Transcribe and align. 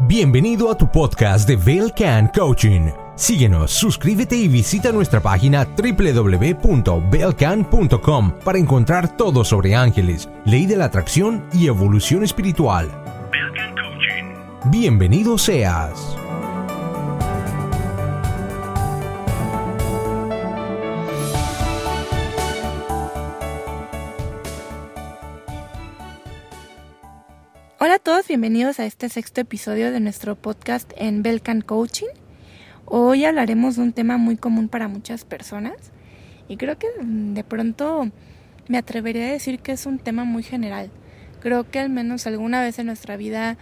Bienvenido 0.00 0.70
a 0.70 0.76
tu 0.76 0.92
podcast 0.92 1.48
de 1.48 1.56
Belcan 1.56 2.28
Coaching. 2.28 2.90
Síguenos, 3.14 3.70
suscríbete 3.70 4.36
y 4.36 4.46
visita 4.46 4.92
nuestra 4.92 5.20
página 5.20 5.64
www.belcan.com 5.64 8.32
para 8.44 8.58
encontrar 8.58 9.16
todo 9.16 9.42
sobre 9.42 9.74
ángeles, 9.74 10.28
ley 10.44 10.66
de 10.66 10.76
la 10.76 10.84
atracción 10.84 11.46
y 11.50 11.68
evolución 11.68 12.24
espiritual. 12.24 12.90
Belcan 13.32 13.74
Coaching. 13.74 14.34
Bienvenido 14.70 15.38
seas. 15.38 16.14
Hola 27.86 27.94
a 27.94 27.98
todos, 28.00 28.26
bienvenidos 28.26 28.80
a 28.80 28.84
este 28.84 29.08
sexto 29.08 29.40
episodio 29.40 29.92
de 29.92 30.00
nuestro 30.00 30.34
podcast 30.34 30.92
en 30.96 31.22
Belcan 31.22 31.60
Coaching. 31.60 32.08
Hoy 32.84 33.24
hablaremos 33.24 33.76
de 33.76 33.82
un 33.82 33.92
tema 33.92 34.16
muy 34.16 34.36
común 34.36 34.68
para 34.68 34.88
muchas 34.88 35.24
personas 35.24 35.76
y 36.48 36.56
creo 36.56 36.76
que 36.80 36.88
de 37.00 37.44
pronto 37.44 38.10
me 38.66 38.78
atrevería 38.78 39.28
a 39.28 39.30
decir 39.30 39.60
que 39.60 39.70
es 39.70 39.86
un 39.86 40.00
tema 40.00 40.24
muy 40.24 40.42
general. 40.42 40.90
Creo 41.38 41.70
que 41.70 41.78
al 41.78 41.88
menos 41.88 42.26
alguna 42.26 42.60
vez 42.60 42.76
en 42.80 42.86
nuestra 42.86 43.16
vida 43.16 43.56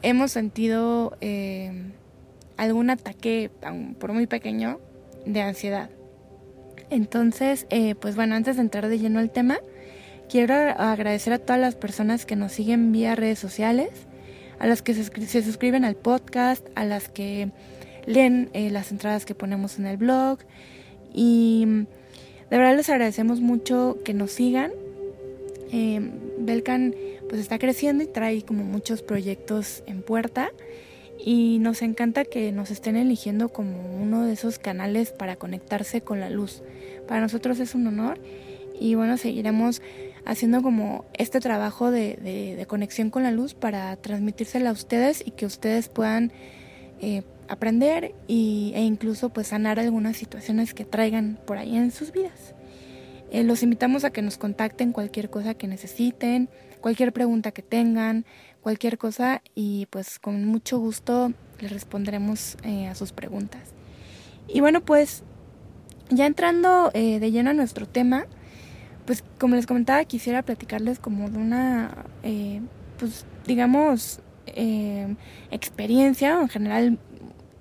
hemos 0.00 0.30
sentido 0.32 1.18
eh, 1.20 1.92
algún 2.56 2.88
ataque, 2.88 3.50
por 4.00 4.14
muy 4.14 4.26
pequeño, 4.26 4.80
de 5.26 5.42
ansiedad. 5.42 5.90
Entonces, 6.88 7.66
eh, 7.68 7.96
pues 7.96 8.16
bueno, 8.16 8.34
antes 8.34 8.56
de 8.56 8.62
entrar 8.62 8.88
de 8.88 8.98
lleno 8.98 9.18
al 9.18 9.30
tema, 9.30 9.58
quiero 10.32 10.54
agradecer 10.54 11.34
a 11.34 11.38
todas 11.38 11.60
las 11.60 11.74
personas 11.74 12.24
que 12.24 12.36
nos 12.36 12.52
siguen 12.52 12.90
vía 12.90 13.14
redes 13.14 13.38
sociales, 13.38 13.90
a 14.58 14.66
las 14.66 14.80
que 14.80 14.94
se, 14.94 15.42
suscriben 15.42 15.84
al 15.84 15.94
podcast, 15.94 16.66
a 16.74 16.86
las 16.86 17.10
que 17.10 17.50
leen 18.06 18.48
eh, 18.54 18.70
las 18.70 18.92
entradas 18.92 19.26
que 19.26 19.34
ponemos 19.34 19.78
en 19.78 19.84
el 19.84 19.98
blog 19.98 20.38
y 21.12 21.66
de 22.48 22.56
verdad 22.56 22.74
les 22.74 22.88
agradecemos 22.88 23.42
mucho 23.42 23.98
que 24.06 24.14
nos 24.14 24.30
sigan. 24.32 24.72
Eh, 25.70 26.00
Belcan 26.38 26.94
pues 27.28 27.38
está 27.38 27.58
creciendo 27.58 28.02
y 28.02 28.06
trae 28.06 28.40
como 28.40 28.64
muchos 28.64 29.02
proyectos 29.02 29.82
en 29.86 30.00
puerta 30.00 30.50
y 31.22 31.58
nos 31.60 31.82
encanta 31.82 32.24
que 32.24 32.52
nos 32.52 32.70
estén 32.70 32.96
eligiendo 32.96 33.50
como 33.50 34.00
uno 34.00 34.24
de 34.24 34.32
esos 34.32 34.58
canales 34.58 35.10
para 35.10 35.36
conectarse 35.36 36.00
con 36.00 36.20
la 36.20 36.30
luz. 36.30 36.62
Para 37.06 37.20
nosotros 37.20 37.60
es 37.60 37.74
un 37.74 37.86
honor 37.86 38.18
y 38.82 38.96
bueno, 38.96 39.16
seguiremos 39.16 39.80
haciendo 40.24 40.60
como 40.60 41.04
este 41.14 41.38
trabajo 41.38 41.92
de, 41.92 42.64
conexión 42.68 43.10
con 43.10 43.22
la 43.22 43.30
luz 43.30 43.54
para 43.54 43.94
transmitírsela 43.96 44.70
a 44.70 44.72
ustedes 44.72 45.22
y 45.24 45.30
que 45.30 45.46
ustedes 45.46 45.88
puedan 45.88 46.32
eh, 47.00 47.22
aprender 47.48 48.12
y, 48.26 48.72
e 48.74 48.82
incluso 48.82 49.28
pues 49.28 49.48
sanar 49.48 49.78
algunas 49.78 50.16
situaciones 50.16 50.74
que 50.74 50.84
traigan 50.84 51.38
por 51.46 51.58
ahí 51.58 51.76
en 51.76 51.92
sus 51.92 52.10
vidas. 52.10 52.54
Eh, 53.30 53.44
los 53.44 53.62
invitamos 53.62 54.02
a 54.04 54.10
que 54.10 54.20
nos 54.20 54.36
contacten 54.36 54.90
cualquier 54.90 55.30
cosa 55.30 55.54
que 55.54 55.68
necesiten, 55.68 56.48
cualquier 56.80 57.12
pregunta 57.12 57.52
que 57.52 57.62
tengan, 57.62 58.26
cualquier 58.62 58.98
cosa 58.98 59.42
y 59.54 59.86
pues 59.90 60.18
con 60.18 60.44
mucho 60.44 60.80
gusto 60.80 61.32
les 61.60 61.70
responderemos 61.70 62.56
eh, 62.64 62.88
a 62.88 62.96
sus 62.96 63.12
preguntas. 63.12 63.62
Y 64.48 64.58
bueno 64.60 64.80
pues 64.80 65.22
ya 66.10 66.26
entrando 66.26 66.90
de 66.92 67.30
lleno 67.30 67.50
a 67.50 67.54
nuestro 67.54 67.88
tema, 67.88 68.26
pues 69.04 69.24
como 69.38 69.56
les 69.56 69.66
comentaba, 69.66 70.04
quisiera 70.04 70.42
platicarles 70.42 70.98
como 70.98 71.28
de 71.28 71.38
una, 71.38 72.04
eh, 72.22 72.60
pues 72.98 73.24
digamos, 73.46 74.20
eh, 74.46 75.14
experiencia, 75.50 76.40
en 76.40 76.48
general 76.48 76.98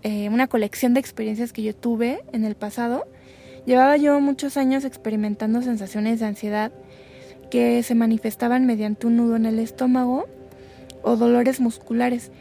eh, 0.04 0.30
una 0.30 0.48
colección 0.48 0.94
de 0.94 1.00
experiencias 1.00 1.54
que 1.54 1.64
yo 1.64 1.76
tuve 1.76 2.24
en 2.32 2.46
el 2.46 2.56
pasado. 2.56 3.08
Llevaba 3.66 3.98
yo 3.98 4.20
muchos 4.20 4.58
años 4.58 4.86
experimentando 4.86 5.62
sensaciones 5.62 6.20
de 6.20 6.26
ansiedad 6.26 6.72
que 7.52 7.84
se 7.84 7.96
manifestaban 7.96 8.66
mediante 8.66 9.08
un 9.08 9.18
nudo 9.18 9.36
en 9.36 9.46
el 9.46 9.60
estómago 9.60 10.26
o 11.04 11.16
dolores 11.16 11.60
musculares, 11.60 12.32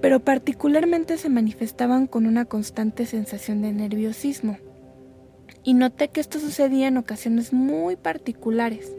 pero 0.00 0.20
particularmente 0.20 1.18
se 1.18 1.28
manifestaban 1.28 2.06
con 2.06 2.26
una 2.26 2.44
constante 2.44 3.06
sensación 3.06 3.62
de 3.62 3.72
nerviosismo 3.72 4.58
y 5.64 5.74
noté 5.74 6.08
que 6.08 6.20
esto 6.20 6.38
sucedía 6.38 6.88
en 6.88 6.98
ocasiones 6.98 7.52
muy 7.52 7.96
particulares. 7.96 8.92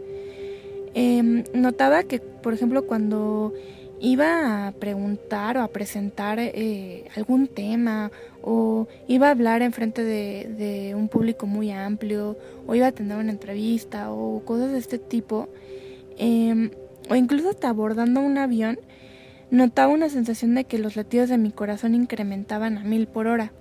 Em, 0.95 1.43
notaba 1.53 2.03
que, 2.03 2.19
por 2.19 2.53
ejemplo, 2.53 2.87
cuando 2.87 3.53
iba 3.99 4.67
a 4.67 4.71
preguntar 4.73 5.57
o 5.57 5.61
a 5.61 5.67
presentar 5.67 6.39
eh, 6.39 7.05
algún 7.15 7.47
tema 7.47 8.11
o 8.41 8.87
iba 9.07 9.27
a 9.27 9.31
hablar 9.31 9.61
en 9.61 9.71
frente 9.71 10.03
de, 10.03 10.93
un 10.95 11.07
público 11.07 11.47
muy 11.47 11.71
amplio 11.71 12.37
o 12.67 12.75
iba 12.75 12.87
a 12.87 12.91
tener 12.91 13.17
una 13.17 13.31
entrevista 13.31 14.11
o 14.11 14.43
cosas 14.43 14.71
de 14.71 14.79
este 14.79 14.99
tipo 14.99 15.49
em, 16.17 16.71
o 17.09 17.15
incluso 17.15 17.49
hasta 17.49 17.69
abordando 17.69 18.19
un 18.21 18.37
avión 18.37 18.79
notaba 19.49 19.93
una 19.93 20.09
sensación 20.09 20.55
de 20.55 20.65
que 20.65 20.77
los 20.77 20.95
latidos 20.95 21.29
de 21.29 21.37
mi 21.37 21.51
corazón 21.51 21.95
incrementaban 21.95 22.77
a 22.77 22.83
mil 22.83 23.07
por 23.07 23.27
hora 23.27 23.51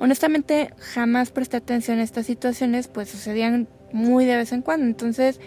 honestamente 0.00 0.72
jamás 0.78 1.30
presté 1.30 1.58
atención 1.58 2.00
a 2.00 2.02
estas 2.02 2.26
situaciones, 2.26 2.88
pues 2.88 3.08
sucedían 3.08 3.68
muy 3.92 4.24
de 4.24 4.36
vez 4.36 4.52
en 4.52 4.62
cuando. 4.62 4.86
Entonces, 4.86 5.38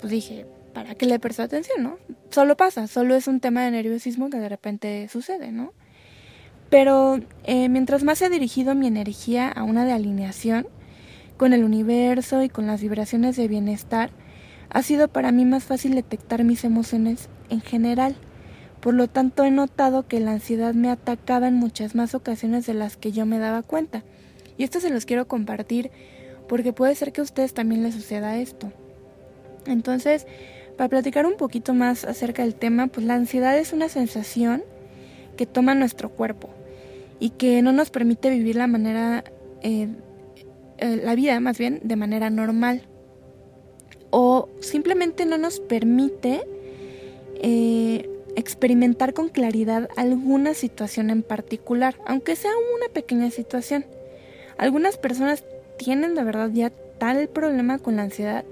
pues 0.00 0.12
dije, 0.12 0.46
¿para 0.72 0.94
qué 0.94 1.06
le 1.06 1.18
presto 1.18 1.42
atención, 1.42 1.82
no? 1.82 1.98
Solo 2.30 2.56
pasa, 2.56 2.86
solo 2.86 3.16
es 3.16 3.26
un 3.26 3.40
tema 3.40 3.64
de 3.64 3.72
nerviosismo 3.72 4.30
que 4.30 4.38
de 4.38 4.48
repente 4.48 5.08
sucede, 5.08 5.50
¿no? 5.50 5.72
Pero 6.70 7.20
eh, 7.44 7.68
mientras 7.68 8.04
más 8.04 8.22
he 8.22 8.30
dirigido 8.30 8.74
mi 8.74 8.86
energía 8.86 9.48
a 9.48 9.62
una 9.62 9.84
de 9.84 9.92
alineación 9.92 10.66
con 11.36 11.52
el 11.52 11.64
universo 11.64 12.42
y 12.42 12.48
con 12.48 12.66
las 12.66 12.82
vibraciones 12.82 13.36
de 13.36 13.48
bienestar, 13.48 14.10
ha 14.70 14.82
sido 14.82 15.08
para 15.08 15.32
mí 15.32 15.44
más 15.44 15.64
fácil 15.64 15.94
detectar 15.94 16.44
mis 16.44 16.64
emociones 16.64 17.28
en 17.50 17.60
general 17.60 18.16
por 18.82 18.94
lo 18.94 19.06
tanto, 19.06 19.44
he 19.44 19.52
notado 19.52 20.08
que 20.08 20.18
la 20.18 20.32
ansiedad 20.32 20.74
me 20.74 20.90
atacaba 20.90 21.46
en 21.46 21.54
muchas 21.54 21.94
más 21.94 22.16
ocasiones 22.16 22.66
de 22.66 22.74
las 22.74 22.96
que 22.96 23.12
yo 23.12 23.24
me 23.26 23.38
daba 23.38 23.62
cuenta. 23.62 24.02
Y 24.58 24.64
esto 24.64 24.80
se 24.80 24.90
los 24.90 25.06
quiero 25.06 25.28
compartir 25.28 25.92
porque 26.48 26.72
puede 26.72 26.96
ser 26.96 27.12
que 27.12 27.20
a 27.20 27.24
ustedes 27.24 27.54
también 27.54 27.84
les 27.84 27.94
suceda 27.94 28.38
esto. 28.38 28.72
Entonces, 29.66 30.26
para 30.76 30.88
platicar 30.88 31.26
un 31.26 31.36
poquito 31.36 31.74
más 31.74 32.04
acerca 32.04 32.42
del 32.42 32.56
tema, 32.56 32.88
pues 32.88 33.06
la 33.06 33.14
ansiedad 33.14 33.56
es 33.56 33.72
una 33.72 33.88
sensación 33.88 34.64
que 35.36 35.46
toma 35.46 35.76
nuestro 35.76 36.10
cuerpo 36.10 36.50
y 37.20 37.30
que 37.30 37.62
no 37.62 37.70
nos 37.70 37.90
permite 37.90 38.30
vivir 38.30 38.56
la 38.56 38.66
manera, 38.66 39.22
eh, 39.62 39.86
eh, 40.78 41.00
la 41.04 41.14
vida 41.14 41.38
más 41.38 41.56
bien, 41.56 41.78
de 41.84 41.94
manera 41.94 42.30
normal. 42.30 42.82
O 44.10 44.48
simplemente 44.58 45.24
no 45.24 45.38
nos 45.38 45.60
permite 45.60 46.42
eh, 47.36 48.08
experimentar 48.36 49.14
con 49.14 49.28
claridad 49.28 49.88
alguna 49.96 50.54
situación 50.54 51.10
en 51.10 51.22
particular, 51.22 51.96
aunque 52.06 52.36
sea 52.36 52.52
una 52.76 52.92
pequeña 52.92 53.30
situación. 53.30 53.84
Algunas 54.58 54.96
personas 54.96 55.44
tienen 55.78 56.14
de 56.14 56.24
verdad 56.24 56.50
ya 56.52 56.70
tal 56.98 57.28
problema 57.28 57.78
con 57.78 57.96
la 57.96 58.02
ansiedad 58.02 58.44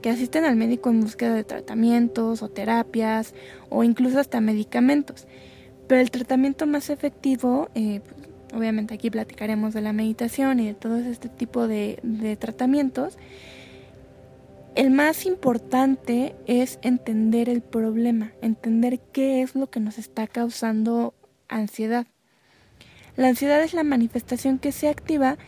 que 0.00 0.10
asisten 0.10 0.44
al 0.44 0.56
médico 0.56 0.90
en 0.90 1.00
búsqueda 1.00 1.34
de 1.34 1.44
tratamientos 1.44 2.42
o 2.42 2.48
terapias 2.48 3.34
o 3.70 3.82
incluso 3.82 4.20
hasta 4.20 4.40
medicamentos. 4.40 5.26
Pero 5.88 6.00
el 6.00 6.10
tratamiento 6.10 6.66
más 6.66 6.90
efectivo, 6.90 7.68
eh, 7.74 8.00
pues, 8.04 8.28
obviamente 8.54 8.94
aquí 8.94 9.10
platicaremos 9.10 9.74
de 9.74 9.80
la 9.80 9.92
meditación 9.92 10.60
y 10.60 10.66
de 10.66 10.74
todo 10.74 10.98
este 10.98 11.28
tipo 11.28 11.66
de, 11.66 11.98
de 12.02 12.36
tratamientos, 12.36 13.18
el 14.76 14.90
más 14.90 15.24
importante 15.24 16.36
es 16.46 16.78
entender 16.82 17.48
el 17.48 17.62
problema, 17.62 18.32
entender 18.42 19.00
qué 19.00 19.40
es 19.40 19.54
lo 19.54 19.70
que 19.70 19.80
nos 19.80 19.96
está 19.96 20.26
causando 20.26 21.14
ansiedad. 21.48 22.06
La 23.16 23.28
ansiedad 23.28 23.62
es 23.62 23.72
la 23.72 23.84
manifestación 23.84 24.58
que 24.58 24.72
se 24.72 24.90
activa 24.90 25.38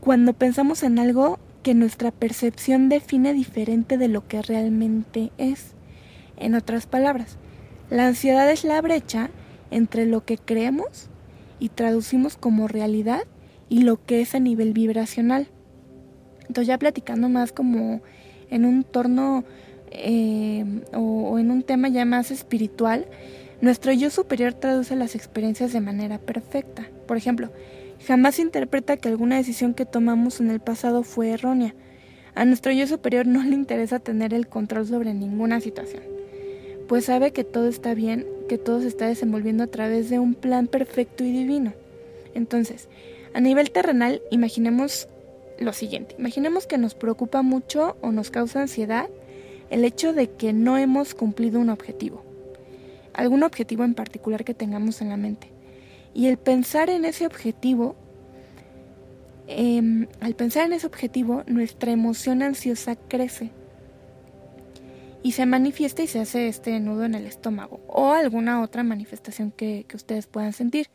cuando 0.00 0.34
pensamos 0.34 0.82
en 0.82 0.98
algo 0.98 1.38
que 1.62 1.72
nuestra 1.72 2.10
percepción 2.10 2.90
define 2.90 3.32
diferente 3.32 3.96
de 3.96 4.08
lo 4.08 4.28
que 4.28 4.42
realmente 4.42 5.32
es. 5.38 5.72
En 6.36 6.54
otras 6.54 6.86
palabras, 6.86 7.38
la 7.88 8.06
ansiedad 8.06 8.50
es 8.50 8.64
la 8.64 8.82
brecha 8.82 9.30
entre 9.70 10.04
lo 10.04 10.26
que 10.26 10.36
creemos 10.36 11.08
y 11.58 11.70
traducimos 11.70 12.36
como 12.36 12.68
realidad 12.68 13.22
y 13.70 13.84
lo 13.84 14.04
que 14.04 14.20
es 14.20 14.34
a 14.34 14.40
nivel 14.40 14.74
vibracional. 14.74 15.48
Entonces 16.40 16.66
ya 16.66 16.78
platicando 16.78 17.30
más 17.30 17.52
como 17.52 18.02
en 18.50 18.64
un 18.64 18.84
torno 18.84 19.44
eh, 19.90 20.64
o, 20.92 21.38
en 21.38 21.50
un 21.50 21.62
tema 21.62 21.88
ya 21.88 22.04
más 22.04 22.30
espiritual, 22.30 23.06
nuestro 23.60 23.92
yo 23.92 24.10
superior 24.10 24.54
traduce 24.54 24.96
las 24.96 25.14
experiencias 25.14 25.72
de 25.72 25.80
manera 25.80 26.18
perfecta. 26.18 26.88
Por 27.06 27.16
ejemplo, 27.16 27.50
jamás 28.06 28.38
interpreta 28.38 28.96
que 28.96 29.08
alguna 29.08 29.36
decisión 29.36 29.74
que 29.74 29.86
tomamos 29.86 30.40
en 30.40 30.50
el 30.50 30.60
pasado 30.60 31.02
fue 31.02 31.30
errónea. 31.30 31.74
A 32.34 32.44
nuestro 32.44 32.72
yo 32.72 32.86
superior 32.86 33.26
no 33.26 33.42
le 33.42 33.54
interesa 33.54 33.98
tener 33.98 34.32
el 34.32 34.46
control 34.46 34.86
sobre 34.86 35.12
ninguna 35.12 35.60
situación, 35.60 36.02
pues 36.86 37.06
sabe 37.06 37.32
que 37.32 37.42
todo 37.44 37.68
está 37.68 37.94
bien 37.94 38.24
que 38.48 38.58
todo 38.58 38.80
se 38.80 38.88
está 38.88 39.06
desenvolviendo 39.06 39.62
a 39.62 39.68
través 39.68 40.10
de 40.10 40.18
un 40.18 40.34
plan 40.34 40.66
perfecto 40.66 41.22
y 41.22 41.30
divino. 41.30 41.74
Entonces, 42.34 42.88
a 43.34 43.40
nivel 43.40 43.70
terrenal, 43.70 44.22
imaginemos 44.32 45.06
lo 45.58 45.72
siguiente. 45.72 46.14
Imaginemos 46.18 46.66
que 46.66 46.78
nos 46.78 46.94
preocupa 46.94 47.42
mucho 47.42 47.96
o 48.00 48.12
nos 48.12 48.30
causa 48.30 48.60
ansiedad 48.60 49.08
el 49.70 49.84
hecho 49.84 50.12
de 50.12 50.30
que 50.30 50.52
no 50.52 50.78
hemos 50.78 51.14
cumplido 51.14 51.60
un 51.60 51.70
objetivo. 51.70 52.24
Algún 53.12 53.42
objetivo 53.42 53.84
en 53.84 53.94
particular 53.94 54.44
que 54.44 54.54
tengamos 54.54 55.00
en 55.00 55.10
la 55.10 55.16
mente. 55.16 55.50
Y 56.14 56.28
el 56.28 56.38
pensar 56.38 56.88
en 56.90 57.04
ese 57.04 57.26
objetivo, 57.26 57.96
em, 59.46 60.06
al 60.20 60.34
pensar 60.34 60.66
en 60.66 60.72
ese 60.72 60.86
objetivo, 60.86 61.42
nuestra 61.46 61.92
emoción 61.92 62.42
ansiosa 62.42 62.96
crece. 62.96 63.50
Y 65.22 65.32
se 65.32 65.46
manifiesta 65.46 66.02
y 66.02 66.06
se 66.06 66.20
hace 66.20 66.48
este 66.48 66.78
nudo 66.80 67.04
en 67.04 67.14
el 67.14 67.26
estómago 67.26 67.80
o 67.88 68.12
alguna 68.12 68.62
otra 68.62 68.84
manifestación 68.84 69.50
que 69.50 69.84
ustedes 69.92 70.26
puedan 70.26 70.52
sentir. 70.52 70.88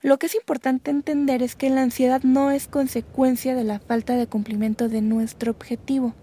Lo 0.00 0.18
que 0.18 0.26
es 0.26 0.36
importante 0.36 0.92
entender 0.92 1.42
es 1.42 1.56
que 1.56 1.70
la 1.70 1.82
ansiedad 1.82 2.22
no 2.22 2.52
es 2.52 2.68
consecuencia 2.68 3.56
de 3.56 3.64
la 3.64 3.80
falta 3.80 4.14
de 4.14 4.28
cumplimiento 4.28 4.88
de 4.88 5.02
nuestro 5.02 5.50
objetivo. 5.50 6.14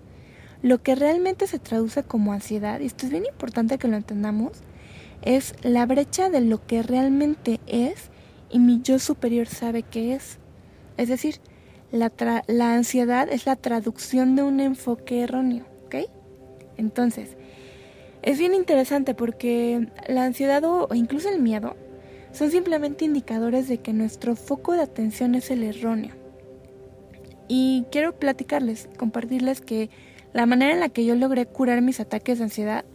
Lo 0.62 0.82
que 0.82 0.96
realmente 0.96 1.46
se 1.46 1.60
traduce 1.60 2.04
como 2.04 2.32
ansiedad, 2.32 2.80
y 2.80 2.86
esto 2.86 3.06
es 3.06 3.12
bien 3.12 3.26
importante 3.26 3.78
que 3.78 3.90
lo 3.90 3.98
entendamos, 3.98 4.60
es 5.22 5.56
la 5.62 5.86
brecha 5.86 6.30
de 6.30 6.40
lo 6.40 6.66
que 6.66 6.84
realmente 6.84 7.60
es 7.68 8.10
y 8.50 8.60
mi 8.60 8.82
yo 8.82 8.98
superior 8.98 9.48
sabe 9.48 9.84
que 9.84 10.16
es. 10.16 10.38
Es 10.96 11.10
decir, 11.10 11.42
la, 11.92 12.12
ansiedad 12.74 13.28
es 13.30 13.46
la 13.46 13.58
traducción 13.58 14.38
de 14.38 14.44
un 14.44 14.62
enfoque 14.62 15.22
erróneo, 15.22 15.66
¿ok? 15.86 15.96
Entonces, 16.78 17.36
es 18.22 18.40
bien 18.40 18.54
interesante 18.54 19.14
porque 19.14 19.90
la 20.08 20.24
ansiedad 20.24 20.64
o 20.64 20.88
incluso 20.94 21.30
el 21.30 21.42
miedo 21.42 21.76
son 22.36 22.52
simplemente 22.52 23.06
indicadores 23.06 23.68
de 23.68 23.78
que 23.78 23.94
nuestro 23.94 24.36
foco 24.36 24.74
de 24.74 24.82
atención 24.82 25.36
es 25.36 25.50
el 25.52 25.64
erróneo. 25.64 26.14
Y 27.48 27.86
quiero 27.92 28.14
platicarles, 28.20 28.90
compartirles 28.98 29.62
que 29.62 29.90
la 30.34 30.46
manera 30.46 30.74
en 30.74 30.80
la 30.80 30.90
que 30.90 31.06
yo 31.06 31.16
logré 31.16 31.46
curar 31.46 31.82
mis 31.82 32.00
ataques 32.00 32.40
de 32.40 32.46
ansiedad 32.46 32.86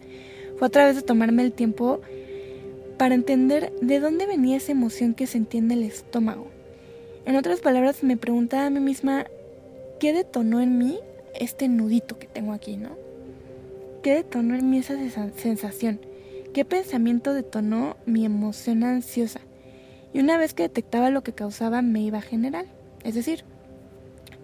fue 0.59 0.69
a 0.69 0.71
través 0.71 0.97
de 0.97 1.03
tomarme 1.03 1.43
el 1.43 1.53
tiempo 1.53 2.01
para 2.99 3.15
entender 3.15 3.73
de 3.81 3.99
dónde 3.99 4.27
venía 4.27 4.59
esa 4.59 4.73
emoción 4.73 5.15
que 5.15 5.27
sentía 5.27 5.61
en 5.61 5.71
el 5.71 5.85
estómago. 5.85 6.49
En 7.25 7.37
otras 7.37 7.61
palabras, 7.61 8.03
me 8.03 8.19
preguntaba 8.19 8.67
a 8.67 8.71
mí 8.71 8.81
misma, 8.81 9.27
¿qué 9.99 10.13
detonó 10.13 10.61
en 10.61 10.77
mí 10.77 10.99
este 11.39 11.69
nudito 11.69 12.19
que 12.19 12.27
tengo 12.27 12.53
aquí, 12.53 12.77
no? 12.77 12.91
¿Qué 14.03 14.17
detonó 14.17 14.55
en 14.55 14.69
mí 14.69 14.79
esa 14.79 14.99
sensación? 15.37 16.01
¿Qué 16.53 16.65
pensamiento 16.65 17.33
detonó 17.33 17.97
mi 18.07 18.25
emoción 18.25 18.83
ansiosa? 18.83 19.41
Y 20.13 20.19
una 20.19 20.37
vez 20.37 20.53
que 20.53 20.65
detectaba 20.65 21.09
lo 21.11 21.23
que 21.23 21.33
causaba, 21.33 21.81
me 21.81 22.01
iba 22.01 22.19
a 22.19 22.23
general. 22.23 22.67
Es 23.05 23.15
decir, 23.15 23.45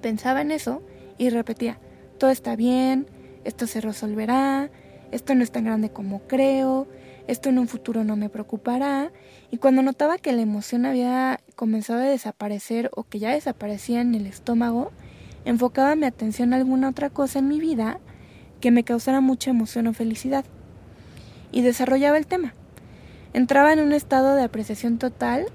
pensaba 0.03 0.41
en 0.41 0.53
eso 0.53 0.82
y 1.19 1.31
repetía, 1.31 1.81
todo 2.19 2.31
está 2.31 2.55
bien, 2.55 3.08
esto 3.43 3.67
se 3.67 3.81
resolverá, 3.81 4.70
esto 5.11 5.35
no 5.35 5.43
es 5.43 5.50
tan 5.50 5.64
grande 5.64 5.91
como 5.91 6.20
creo, 6.29 6.87
esto 7.26 7.49
en 7.49 7.58
un 7.58 7.67
futuro 7.67 8.05
no 8.05 8.14
me 8.14 8.29
preocupará. 8.29 9.11
Y 9.50 9.56
cuando 9.56 9.82
notaba 9.82 10.17
que 10.17 10.32
la 10.32 10.43
emoción 10.43 10.87
había 10.87 11.41
comenzado 11.56 12.02
a 12.02 12.06
desaparecer 12.06 12.88
o 12.94 13.02
que 13.02 13.19
ya 13.19 13.32
desaparecía 13.32 14.00
en 14.00 14.14
el 14.14 14.29
estómago, 14.29 14.93
enfocaba 15.44 15.97
mi 15.97 16.06
atención 16.06 16.52
a 16.52 16.56
alguna 16.56 16.88
otra 16.88 17.11
cosa 17.11 17.41
en 17.41 17.49
mi 17.49 17.59
vida 17.59 17.99
que 18.61 18.70
me 18.70 18.85
causara 18.85 19.20
mucha 19.20 19.50
emoción 19.50 19.88
o 19.88 19.93
felicidad 19.93 20.44
y 21.53 21.63
desarrollaba 21.63 22.19
el 22.19 22.27
tema. 22.27 22.55
Entraba 23.33 23.73
en 23.73 23.81
un 23.81 23.93
estado 23.93 24.35
de 24.35 24.43
apreciación 24.43 24.99
total 24.99 25.47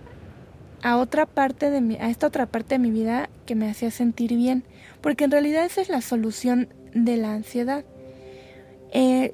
a 0.83 0.97
otra 0.97 1.25
parte 1.25 1.69
de 1.69 1.81
mi, 1.81 1.95
a 1.95 2.09
esta 2.09 2.27
otra 2.27 2.45
parte 2.45 2.75
de 2.75 2.79
mi 2.79 2.91
vida 2.91 3.29
que 3.45 3.55
me 3.55 3.69
hacía 3.69 3.91
sentir 3.91 4.35
bien, 4.35 4.63
porque 5.01 5.23
en 5.23 5.31
realidad 5.31 5.65
esa 5.65 5.81
es 5.81 5.89
la 5.89 6.01
solución 6.01 6.69
de 6.93 7.17
la 7.17 7.33
ansiedad. 7.33 7.85
Eh, 8.91 9.33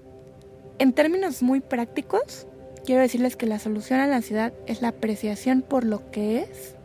en 0.80 0.94
términos 0.94 1.42
muy 1.42 1.59
prácticos, 1.59 2.48
quiero 2.86 3.01
decirles 3.01 3.36
que 3.36 3.45
la 3.48 3.59
solución 3.59 4.00
a 4.00 4.07
la 4.07 4.18
ansiedad 4.18 4.54
es 4.68 4.81
la 4.81 4.89
apreciación 4.89 5.62
por 5.62 5.83
lo 5.83 6.12
que 6.12 6.42
es, 6.42 6.75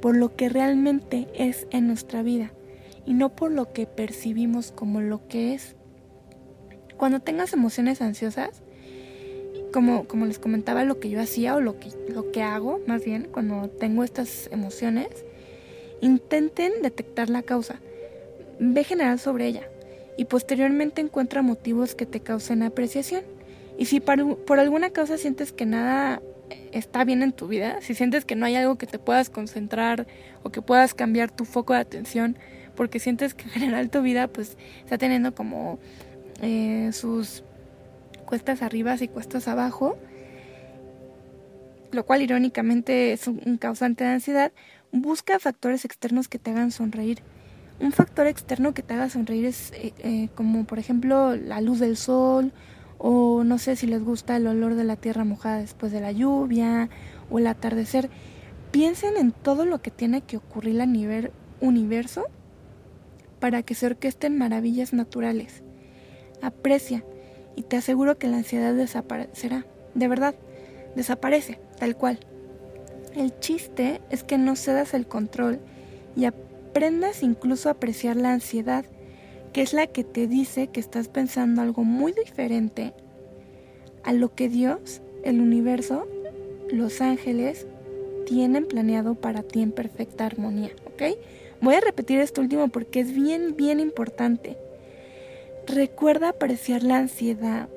por 0.00 0.16
lo 0.16 0.34
que 0.36 0.48
realmente 0.48 1.28
es 1.34 1.66
en 1.70 1.86
nuestra 1.86 2.22
vida 2.22 2.52
y 3.06 3.14
no 3.14 3.30
por 3.30 3.50
lo 3.50 3.72
que 3.72 3.86
percibimos 3.86 4.72
como 4.72 5.00
lo 5.00 5.26
que 5.28 5.54
es. 5.54 5.76
Cuando 6.96 7.20
tengas 7.20 7.52
emociones 7.52 8.02
ansiosas, 8.02 8.62
como, 9.70 10.06
como 10.06 10.26
les 10.26 10.38
comentaba, 10.38 10.84
lo 10.84 11.00
que 11.00 11.10
yo 11.10 11.20
hacía 11.20 11.54
o 11.54 11.60
lo 11.60 11.78
que, 11.78 11.88
lo 12.08 12.30
que 12.32 12.42
hago, 12.42 12.80
más 12.86 13.04
bien, 13.04 13.28
cuando 13.30 13.68
tengo 13.68 14.04
estas 14.04 14.48
emociones, 14.52 15.08
intenten 16.00 16.82
detectar 16.82 17.30
la 17.30 17.42
causa. 17.42 17.80
Ve 18.58 18.84
general 18.84 19.18
sobre 19.18 19.46
ella 19.46 19.68
y 20.16 20.26
posteriormente 20.26 21.00
encuentra 21.00 21.42
motivos 21.42 21.94
que 21.94 22.06
te 22.06 22.20
causen 22.20 22.62
apreciación. 22.62 23.22
Y 23.78 23.86
si 23.86 24.00
por, 24.00 24.36
por 24.44 24.60
alguna 24.60 24.90
causa 24.90 25.16
sientes 25.16 25.52
que 25.52 25.64
nada 25.64 26.20
está 26.72 27.04
bien 27.04 27.22
en 27.22 27.32
tu 27.32 27.48
vida, 27.48 27.78
si 27.80 27.94
sientes 27.94 28.24
que 28.24 28.36
no 28.36 28.46
hay 28.46 28.56
algo 28.56 28.76
que 28.76 28.86
te 28.86 28.98
puedas 28.98 29.30
concentrar 29.30 30.06
o 30.42 30.50
que 30.50 30.62
puedas 30.62 30.94
cambiar 30.94 31.30
tu 31.30 31.44
foco 31.44 31.72
de 31.72 31.80
atención, 31.80 32.36
porque 32.74 32.98
sientes 32.98 33.34
que 33.34 33.44
en 33.44 33.50
general 33.50 33.90
tu 33.90 34.02
vida 34.02 34.28
pues 34.28 34.56
está 34.82 34.98
teniendo 34.98 35.34
como 35.34 35.78
eh, 36.42 36.90
sus 36.92 37.44
cuestas 38.30 38.62
arriba 38.62 38.96
y 38.98 39.08
cuestas 39.08 39.48
abajo, 39.48 39.98
lo 41.90 42.06
cual 42.06 42.22
irónicamente 42.22 43.12
es 43.12 43.26
un 43.26 43.58
causante 43.58 44.04
de 44.04 44.10
ansiedad, 44.10 44.52
busca 44.92 45.38
factores 45.40 45.84
externos 45.84 46.28
que 46.28 46.38
te 46.38 46.52
hagan 46.52 46.70
sonreír. 46.70 47.22
Un 47.80 47.92
factor 47.92 48.28
externo 48.28 48.72
que 48.72 48.82
te 48.82 48.94
haga 48.94 49.10
sonreír 49.10 49.46
es 49.46 49.72
eh, 49.72 49.92
eh, 49.98 50.28
como 50.36 50.64
por 50.64 50.78
ejemplo 50.78 51.34
la 51.34 51.60
luz 51.60 51.80
del 51.80 51.96
sol 51.96 52.52
o 52.98 53.42
no 53.42 53.58
sé 53.58 53.74
si 53.74 53.86
les 53.86 54.02
gusta 54.04 54.36
el 54.36 54.46
olor 54.46 54.74
de 54.76 54.84
la 54.84 54.96
tierra 54.96 55.24
mojada 55.24 55.58
después 55.58 55.90
de 55.90 56.00
la 56.00 56.12
lluvia 56.12 56.88
o 57.30 57.40
el 57.40 57.48
atardecer. 57.48 58.10
Piensen 58.70 59.16
en 59.16 59.32
todo 59.32 59.64
lo 59.64 59.82
que 59.82 59.90
tiene 59.90 60.20
que 60.20 60.36
ocurrir 60.36 60.80
a 60.80 60.86
nivel 60.86 61.32
universo 61.60 62.26
para 63.40 63.62
que 63.62 63.74
se 63.74 63.86
orquesten 63.86 64.38
maravillas 64.38 64.92
naturales. 64.92 65.64
Aprecia 66.42 67.02
y 67.60 67.62
te 67.62 67.76
aseguro 67.76 68.16
que 68.16 68.26
la 68.26 68.38
ansiedad 68.38 68.72
desaparecerá. 68.72 69.66
De 69.94 70.08
verdad, 70.08 70.34
desaparece, 70.96 71.58
tal 71.78 71.94
cual. 71.94 72.18
El 73.14 73.38
chiste 73.38 74.00
es 74.08 74.24
que 74.24 74.38
no 74.38 74.56
cedas 74.56 74.94
el 74.94 75.06
control 75.06 75.60
y 76.16 76.24
aprendas 76.24 77.22
incluso 77.22 77.68
a 77.68 77.72
apreciar 77.72 78.16
la 78.16 78.32
ansiedad, 78.32 78.86
que 79.52 79.60
es 79.60 79.74
la 79.74 79.86
que 79.88 80.04
te 80.04 80.26
dice 80.26 80.68
que 80.68 80.80
estás 80.80 81.08
pensando 81.08 81.60
algo 81.60 81.84
muy 81.84 82.12
diferente 82.12 82.94
a 84.04 84.14
lo 84.14 84.34
que 84.34 84.48
Dios, 84.48 85.02
el 85.22 85.42
universo, 85.42 86.08
los 86.70 87.02
ángeles 87.02 87.66
tienen 88.24 88.64
planeado 88.64 89.16
para 89.16 89.42
ti 89.42 89.60
en 89.60 89.72
perfecta 89.72 90.24
armonía, 90.24 90.70
¿ok? 90.86 91.18
Voy 91.60 91.74
a 91.74 91.80
repetir 91.80 92.20
esto 92.20 92.40
último 92.40 92.68
porque 92.68 93.00
es 93.00 93.12
bien, 93.12 93.54
bien 93.54 93.80
importante. 93.80 94.56
Recuerda 95.72 96.30
apreciar 96.30 96.82
la 96.82 96.96
ansiedad 96.96 97.68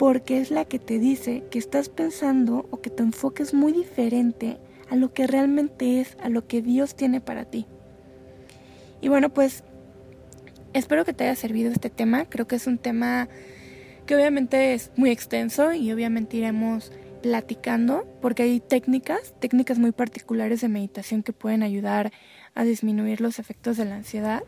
porque 0.00 0.40
es 0.40 0.50
la 0.50 0.64
que 0.64 0.80
te 0.80 0.98
dice 0.98 1.44
que 1.48 1.58
estás 1.58 1.88
pensando 1.88 2.66
o 2.70 2.80
que 2.80 2.90
tu 2.90 3.04
enfoque 3.04 3.44
es 3.44 3.54
muy 3.54 3.72
diferente 3.72 4.58
a 4.90 4.96
lo 4.96 5.12
que 5.12 5.28
realmente 5.28 6.00
es, 6.00 6.16
a 6.20 6.28
lo 6.28 6.48
que 6.48 6.60
Dios 6.60 6.96
tiene 6.96 7.20
para 7.20 7.44
ti. 7.44 7.66
Y 9.00 9.06
bueno, 9.06 9.30
pues 9.30 9.62
espero 10.72 11.04
que 11.04 11.12
te 11.12 11.24
haya 11.24 11.36
servido 11.36 11.70
este 11.70 11.88
tema. 11.88 12.24
Creo 12.24 12.48
que 12.48 12.56
es 12.56 12.66
un 12.66 12.78
tema 12.78 13.28
que 14.06 14.16
obviamente 14.16 14.74
es 14.74 14.90
muy 14.96 15.10
extenso 15.10 15.72
y 15.72 15.92
obviamente 15.92 16.36
iremos 16.36 16.90
platicando 17.22 18.08
porque 18.20 18.42
hay 18.42 18.58
técnicas, 18.58 19.34
técnicas 19.38 19.78
muy 19.78 19.92
particulares 19.92 20.62
de 20.62 20.68
meditación 20.68 21.22
que 21.22 21.32
pueden 21.32 21.62
ayudar 21.62 22.12
a 22.56 22.64
disminuir 22.64 23.20
los 23.20 23.38
efectos 23.38 23.76
de 23.76 23.84
la 23.84 23.96
ansiedad. 23.96 24.42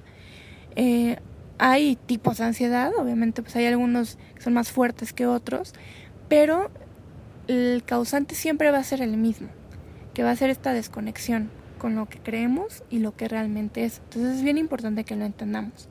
Eh, 0.74 1.16
hay 1.60 1.96
tipos 1.96 2.38
de 2.38 2.44
ansiedad, 2.44 2.90
obviamente 2.98 3.42
pues 3.42 3.54
hay 3.54 3.66
algunos 3.66 4.16
que 4.34 4.40
son 4.40 4.54
más 4.54 4.72
fuertes 4.72 5.12
que 5.12 5.26
otros, 5.26 5.74
pero 6.26 6.70
el 7.48 7.82
causante 7.84 8.34
siempre 8.34 8.70
va 8.70 8.78
a 8.78 8.84
ser 8.84 9.02
el 9.02 9.18
mismo, 9.18 9.48
que 10.14 10.22
va 10.22 10.30
a 10.30 10.36
ser 10.36 10.48
esta 10.48 10.72
desconexión 10.72 11.50
con 11.78 11.96
lo 11.96 12.08
que 12.08 12.18
creemos 12.18 12.82
y 12.88 13.00
lo 13.00 13.14
que 13.14 13.28
realmente 13.28 13.84
es. 13.84 14.00
Entonces 14.04 14.38
es 14.38 14.42
bien 14.42 14.56
importante 14.56 15.04
que 15.04 15.16
lo 15.16 15.26
entendamos. 15.26 15.90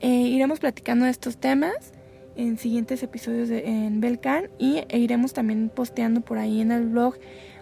Eh, 0.00 0.08
iremos 0.08 0.58
platicando 0.58 1.04
de 1.04 1.10
estos 1.10 1.36
temas 1.36 1.92
en 2.36 2.56
siguientes 2.56 3.02
episodios 3.02 3.50
de, 3.50 3.68
en 3.68 4.00
Belcan 4.00 4.48
y 4.58 4.84
e 4.88 4.98
iremos 4.98 5.34
también 5.34 5.68
posteando 5.68 6.22
por 6.22 6.38
ahí 6.38 6.62
en 6.62 6.72
el 6.72 6.88
blog 6.88 7.16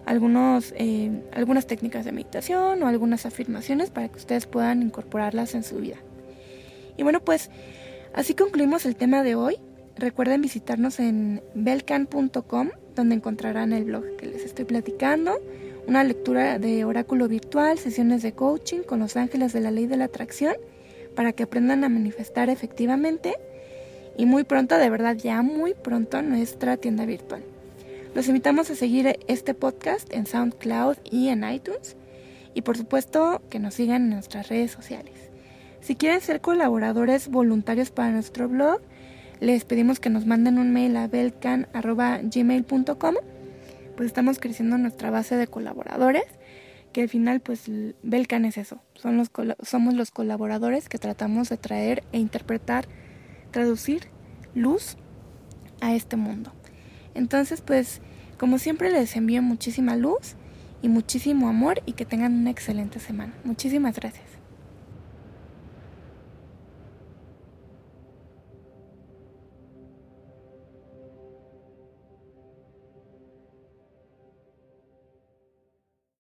algunos, 0.07 0.73
eh, 0.76 1.11
algunas 1.33 1.67
técnicas 1.67 2.05
de 2.05 2.12
meditación 2.12 2.81
o 2.85 2.87
algunas 2.87 3.26
afirmaciones 3.26 3.90
para 3.90 4.09
que 4.09 4.17
ustedes 4.17 4.47
puedan 4.47 4.81
incorporarlas 4.81 5.57
en 5.57 5.64
su 5.64 5.79
vida. 5.79 5.97
Y 7.00 7.02
bueno, 7.02 7.21
pues 7.21 7.49
así 8.12 8.35
concluimos 8.35 8.85
el 8.85 8.95
tema 8.95 9.23
de 9.23 9.35
hoy. 9.35 9.57
recuerden 9.97 10.42
visitarnos 10.42 11.00
en 11.00 11.42
belcan.com, 11.54 12.71
donde 12.95 13.14
encontrarán 13.14 13.73
el 13.73 13.85
blog 13.85 14.16
que 14.19 14.26
les 14.26 14.45
estoy 14.45 14.66
platicando, 14.66 15.40
una 15.87 16.04
lectura 16.04 16.59
de 16.59 16.85
oráculo 16.85 17.26
virtual, 17.26 17.78
sesiones 17.78 18.23
de 18.23 18.33
coaching 18.33 18.80
con 18.80 18.99
los 18.99 19.16
ángeles 19.16 19.54
de 19.54 19.61
la 19.61 19.71
ley 19.71 19.87
de 19.87 19.97
la 19.97 20.04
atracción, 20.04 20.54
para 21.16 21.33
que 21.33 21.45
aprendan 21.45 21.85
a 21.85 21.88
manifestar 21.88 22.50
efectivamente 22.50 23.35
y 24.19 24.26
muy 24.26 24.45
pronto, 24.45 24.76
de 24.76 24.90
verdad 24.90 25.16
ya 25.16 25.40
muy 25.40 25.73
pronto, 25.73 26.21
nuestra 26.21 26.76
tienda 26.76 27.07
virtual. 27.07 27.42
Los 28.14 28.28
invitamos 28.28 28.69
a 28.71 28.75
seguir 28.75 29.19
este 29.26 29.54
podcast 29.54 30.12
en 30.12 30.26
SoundCloud 30.26 30.99
y 31.11 31.28
en 31.28 31.50
iTunes 31.50 31.97
y 32.52 32.61
por 32.61 32.76
supuesto 32.76 33.40
que 33.49 33.59
nos 33.59 33.73
sigan 33.73 34.02
en 34.02 34.11
nuestras 34.11 34.49
redes 34.49 34.71
sociales. 34.71 35.29
Si 35.80 35.96
quieren 35.96 36.20
ser 36.20 36.40
colaboradores 36.40 37.28
voluntarios 37.28 37.90
para 37.90 38.12
nuestro 38.12 38.49
blog, 38.49 38.80
les 39.40 39.64
pedimos 39.64 40.00
que 40.00 40.10
nos 40.10 40.26
manden 40.26 40.58
un 40.58 40.72
mail 40.72 40.96
a 40.96 41.08
belcan.gmail.com. 41.08 43.14
Pues 43.96 44.06
estamos 44.06 44.38
creciendo 44.38 44.78
nuestra 44.78 45.10
base 45.10 45.37
de 45.37 45.46
colaboradores, 45.46 46.25
que 46.92 47.02
al 47.02 47.08
final 47.08 47.40
pues 47.40 47.70
Belcan 48.02 48.44
es 48.44 48.58
eso, 48.58 48.82
son 48.94 49.16
los, 49.16 49.30
somos 49.62 49.94
los 49.94 50.10
colaboradores 50.10 50.88
que 50.88 50.99
tratamos 50.99 51.49
de 51.49 51.56
traer 51.56 52.02
e 52.12 52.18
interpretar, 52.18 52.87
traducir 53.50 54.08
luz 54.54 54.96
a 55.80 55.94
este 55.94 56.16
mundo. 56.16 56.52
Entonces 57.14 57.60
pues 57.60 58.00
como 58.38 58.58
siempre 58.58 58.90
les 58.90 59.16
envío 59.16 59.42
muchísima 59.42 59.96
luz 59.96 60.37
y 60.82 60.88
muchísimo 60.88 61.49
amor 61.49 61.82
y 61.84 61.92
que 61.92 62.06
tengan 62.06 62.34
una 62.34 62.50
excelente 62.50 63.00
semana. 63.00 63.34
Muchísimas 63.44 63.96
gracias. 63.96 64.39